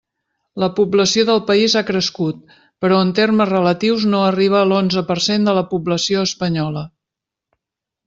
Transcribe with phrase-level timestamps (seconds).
[0.61, 2.55] La població del País ha crescut
[2.87, 6.89] però en termes relatius no arriba a l'onze per cent de la població espanyola.